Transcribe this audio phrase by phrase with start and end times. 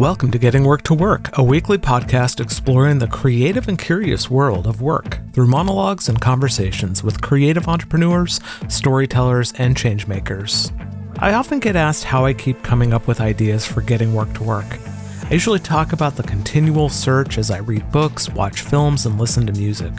[0.00, 4.66] Welcome to Getting Work to Work, a weekly podcast exploring the creative and curious world
[4.66, 10.72] of work through monologues and conversations with creative entrepreneurs, storytellers, and changemakers.
[11.18, 14.42] I often get asked how I keep coming up with ideas for getting work to
[14.42, 14.78] work.
[15.24, 19.46] I usually talk about the continual search as I read books, watch films, and listen
[19.48, 19.92] to music.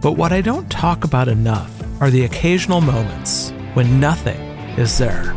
[0.00, 1.70] But what I don't talk about enough
[2.02, 4.40] are the occasional moments when nothing
[4.76, 5.32] is there.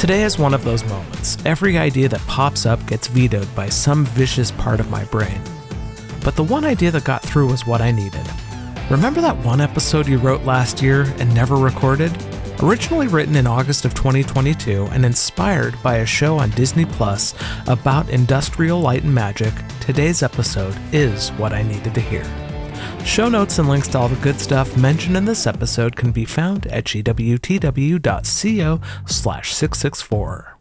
[0.00, 1.36] Today is one of those moments.
[1.44, 5.42] Every idea that pops up gets vetoed by some vicious part of my brain.
[6.24, 8.26] But the one idea that got through was what I needed.
[8.88, 12.16] Remember that one episode you wrote last year and never recorded?
[12.62, 17.34] Originally written in August of 2022 and inspired by a show on Disney Plus
[17.66, 22.24] about industrial light and magic, today's episode is what I needed to hear.
[23.04, 26.24] Show notes and links to all the good stuff mentioned in this episode can be
[26.24, 30.56] found at gwtw.co slash 664.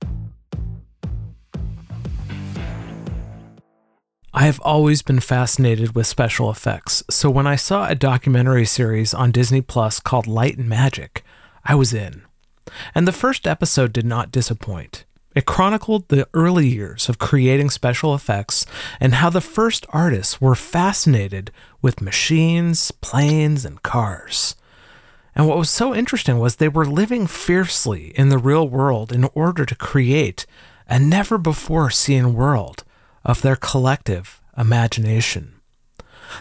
[4.32, 9.14] I have always been fascinated with special effects, so when I saw a documentary series
[9.14, 11.24] on Disney Plus called Light and Magic,
[11.66, 12.22] I was in.
[12.94, 15.06] And the first episode did not disappoint.
[15.36, 18.66] It chronicled the early years of creating special effects
[19.00, 24.56] and how the first artists were fascinated with machines, planes, and cars.
[25.36, 29.30] And what was so interesting was they were living fiercely in the real world in
[29.36, 30.46] order to create
[30.88, 32.84] a never before seen world
[33.24, 35.54] of their collective imagination.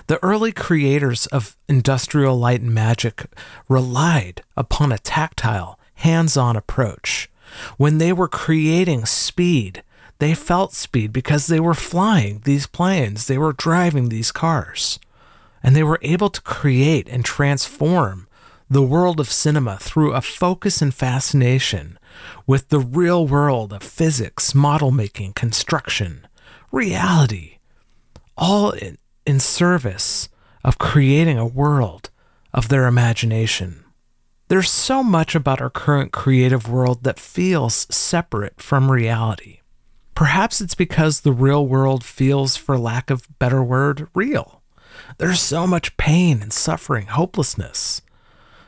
[0.07, 3.27] The early creators of industrial light and magic
[3.69, 7.29] relied upon a tactile, hands on approach
[7.77, 9.83] when they were creating speed,
[10.19, 14.99] they felt speed because they were flying these planes, they were driving these cars,
[15.63, 18.27] and they were able to create and transform
[18.71, 21.99] the world of cinema through a focus and fascination
[22.47, 26.27] with the real world of physics, model making, construction,
[26.71, 27.59] reality,
[28.37, 30.29] all in, in service
[30.65, 32.11] of creating a world
[32.53, 33.85] of their imagination.
[34.49, 39.61] There's so much about our current creative world that feels separate from reality.
[40.15, 44.63] Perhaps it's because the real world feels, for lack of better word, real.
[45.19, 48.01] There's so much pain and suffering, hopelessness.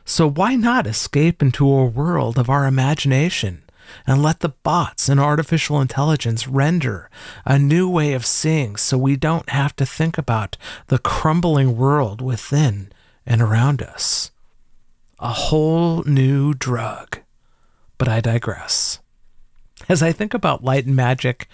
[0.05, 3.63] So why not escape into a world of our imagination
[4.05, 7.09] and let the bots and artificial intelligence render
[7.43, 12.21] a new way of seeing so we don't have to think about the crumbling world
[12.21, 12.91] within
[13.25, 14.29] and around us?
[15.21, 17.19] A whole new drug.
[17.97, 18.99] But I digress.
[19.87, 21.47] As I think about light and magic,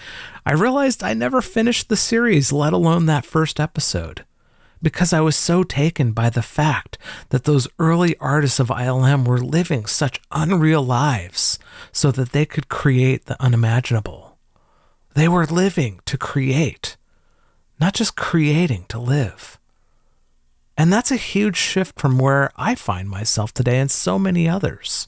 [0.45, 4.25] I realized I never finished the series, let alone that first episode,
[4.81, 6.97] because I was so taken by the fact
[7.29, 11.59] that those early artists of ILM were living such unreal lives
[11.91, 14.37] so that they could create the unimaginable.
[15.13, 16.95] They were living to create,
[17.79, 19.57] not just creating to live.
[20.77, 25.07] And that's a huge shift from where I find myself today and so many others.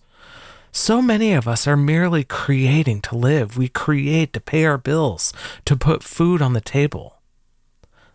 [0.71, 3.57] So many of us are merely creating to live.
[3.57, 5.31] We create to pay our bills,
[5.65, 7.21] to put food on the table.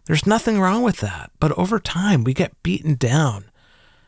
[0.07, 3.47] There's nothing wrong with that, but over time we get beaten down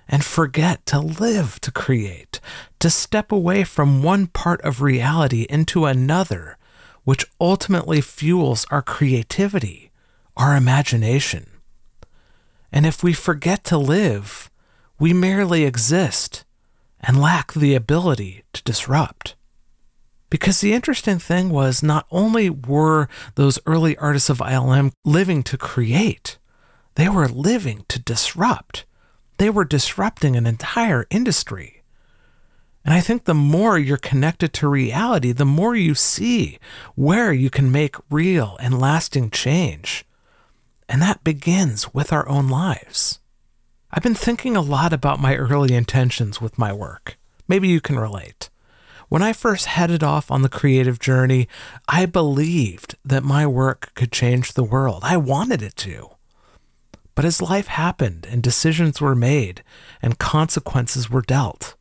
[0.08, 2.40] and forget to live to create,
[2.80, 6.58] to step away from one part of reality into another,
[7.04, 9.90] which ultimately fuels our creativity,
[10.36, 11.50] our imagination.
[12.76, 14.50] And if we forget to live,
[14.98, 16.44] we merely exist
[17.00, 19.34] and lack the ability to disrupt.
[20.28, 25.56] Because the interesting thing was, not only were those early artists of ILM living to
[25.56, 26.36] create,
[26.96, 28.84] they were living to disrupt.
[29.38, 31.82] They were disrupting an entire industry.
[32.84, 36.58] And I think the more you're connected to reality, the more you see
[36.94, 40.05] where you can make real and lasting change.
[40.88, 43.20] And that begins with our own lives.
[43.90, 47.16] I've been thinking a lot about my early intentions with my work.
[47.48, 48.50] Maybe you can relate.
[49.08, 51.48] When I first headed off on the creative journey,
[51.88, 55.02] I believed that my work could change the world.
[55.04, 56.10] I wanted it to.
[57.14, 59.62] But as life happened and decisions were made
[60.02, 61.74] and consequences were dealt,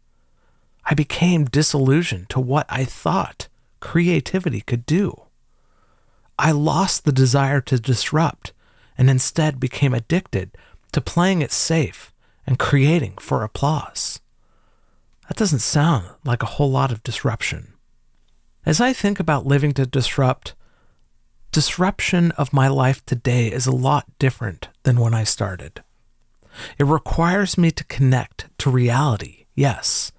[0.86, 3.48] I became disillusioned to what I thought
[3.80, 5.24] creativity could do.
[6.38, 8.54] I lost the desire to disrupt
[8.98, 10.52] and instead became addicted
[10.92, 12.14] to playing it safe
[12.48, 14.20] and creating for applause.
[15.28, 17.74] That doesn't sound like a whole lot of disruption.
[18.66, 20.56] As I think about living to disrupt,
[21.52, 25.84] disruption of my life today is a lot different than when I started.
[26.78, 30.12] It requires me to connect to reality, yes,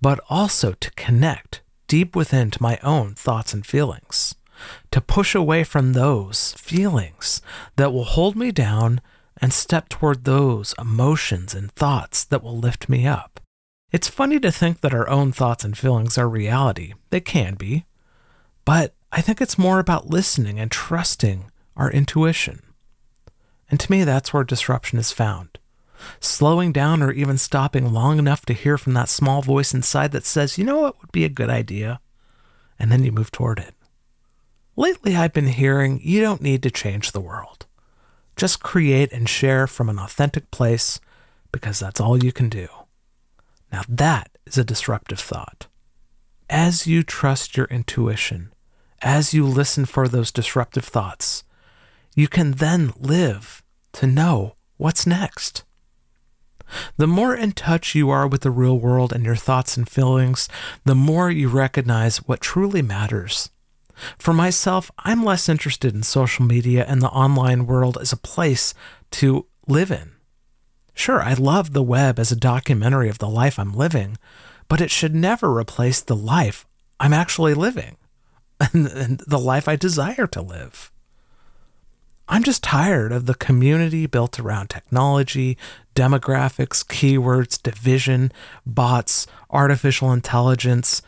[0.00, 4.34] but also to connect deep within to my own thoughts and feelings.
[4.90, 7.42] To push away from those feelings
[7.76, 9.00] that will hold me down
[9.40, 13.40] and step toward those emotions and thoughts that will lift me up.
[13.92, 16.94] It's funny to think that our own thoughts and feelings are reality.
[17.10, 17.84] They can be.
[18.64, 22.62] But I think it's more about listening and trusting our intuition.
[23.70, 25.58] And to me, that's where disruption is found.
[26.20, 30.26] Slowing down or even stopping long enough to hear from that small voice inside that
[30.26, 32.00] says, you know what would be a good idea?
[32.78, 33.73] And then you move toward it.
[34.76, 37.66] Lately, I've been hearing you don't need to change the world.
[38.36, 41.00] Just create and share from an authentic place
[41.52, 42.66] because that's all you can do.
[43.70, 45.68] Now, that is a disruptive thought.
[46.50, 48.52] As you trust your intuition,
[49.00, 51.44] as you listen for those disruptive thoughts,
[52.16, 53.62] you can then live
[53.92, 55.64] to know what's next.
[56.96, 60.48] The more in touch you are with the real world and your thoughts and feelings,
[60.84, 63.50] the more you recognize what truly matters.
[64.18, 68.74] For myself, I'm less interested in social media and the online world as a place
[69.12, 70.12] to live in.
[70.94, 74.16] Sure, I love the web as a documentary of the life I'm living,
[74.68, 76.66] but it should never replace the life
[77.00, 77.96] I'm actually living
[78.72, 80.90] and, the life I desire to live.
[82.26, 85.58] I'm just tired of the community built around technology,
[85.94, 88.32] demographics, keywords, division,
[88.64, 91.02] bots, artificial intelligence,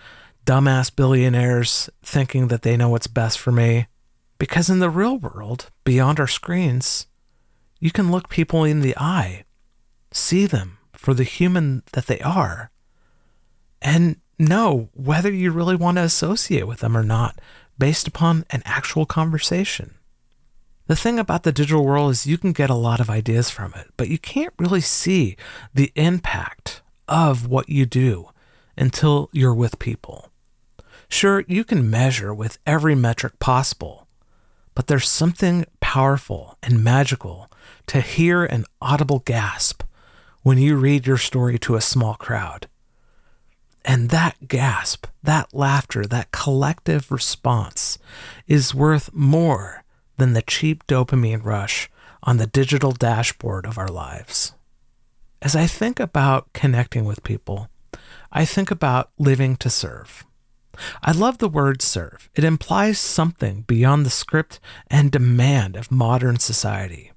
[0.46, 3.86] dumbass billionaires thinking that they know what's best for me.
[4.38, 7.06] Because in the real world, beyond our screens,
[7.80, 9.44] you can look people in the eye,
[10.12, 12.70] see them for the human that they are,
[13.82, 17.40] and know whether you really want to associate with them or not
[17.78, 19.94] based upon an actual conversation.
[20.86, 23.74] The thing about the digital world is you can get a lot of ideas from
[23.74, 25.36] it, but you can't really see
[25.74, 28.28] the impact of what you do
[28.76, 30.30] until you're with people.
[31.08, 34.06] Sure, you can measure with every metric possible,
[34.74, 37.50] but there's something powerful and magical
[37.86, 39.82] to hear an audible gasp
[40.42, 42.68] when you read your story to a small crowd.
[43.84, 47.98] And that gasp, that laughter, that collective response
[48.48, 49.84] is worth more
[50.16, 51.88] than the cheap dopamine rush
[52.22, 54.54] on the digital dashboard of our lives.
[55.40, 57.68] As I think about connecting with people,
[58.32, 60.25] I think about living to serve.
[61.02, 62.28] I love the word serve.
[62.34, 67.12] It implies something beyond the script and demand of modern society.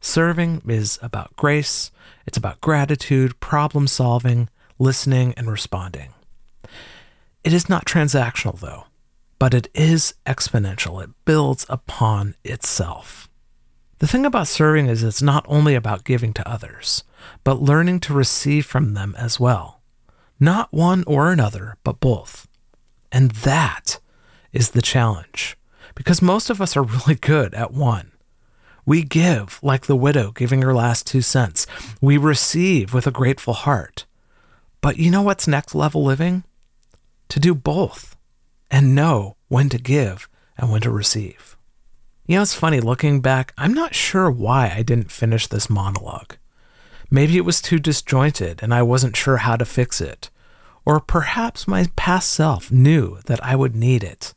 [0.00, 1.90] Serving is about grace,
[2.26, 4.48] it's about gratitude, problem solving,
[4.78, 6.12] listening, and responding.
[7.44, 8.86] It is not transactional, though
[9.42, 11.02] but it is exponential.
[11.02, 13.28] It builds upon itself.
[13.98, 17.02] The thing about serving is it's not only about giving to others,
[17.42, 19.82] but learning to receive from them as well.
[20.38, 22.46] Not one or another, but both.
[23.12, 24.00] And that
[24.52, 25.56] is the challenge,
[25.94, 28.12] because most of us are really good at one.
[28.84, 31.66] We give like the widow giving her last two cents.
[32.00, 34.06] We receive with a grateful heart.
[34.80, 36.42] But you know what's next level living?
[37.28, 38.16] To do both
[38.70, 41.56] and know when to give and when to receive.
[42.26, 46.36] You know, it's funny looking back, I'm not sure why I didn't finish this monologue.
[47.10, 50.30] Maybe it was too disjointed and I wasn't sure how to fix it.
[50.84, 54.34] Or perhaps my past self knew that I would need it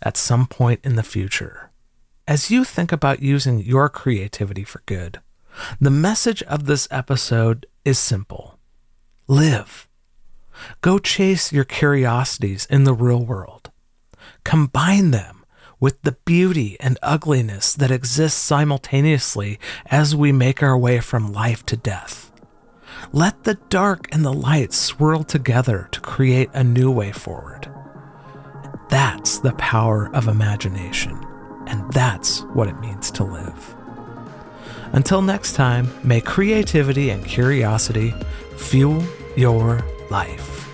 [0.00, 1.70] at some point in the future.
[2.26, 5.20] As you think about using your creativity for good,
[5.80, 8.58] the message of this episode is simple
[9.28, 9.88] live.
[10.80, 13.70] Go chase your curiosities in the real world.
[14.44, 15.44] Combine them
[15.80, 21.66] with the beauty and ugliness that exists simultaneously as we make our way from life
[21.66, 22.31] to death.
[23.10, 27.68] Let the dark and the light swirl together to create a new way forward.
[28.88, 31.18] That's the power of imagination,
[31.66, 33.74] and that's what it means to live.
[34.92, 38.14] Until next time, may creativity and curiosity
[38.56, 39.02] fuel
[39.36, 40.71] your life.